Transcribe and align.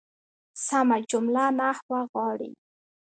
سمه 0.65 0.97
جمله 1.11 1.45
نحوه 1.59 1.99
غواړي. 2.11 2.51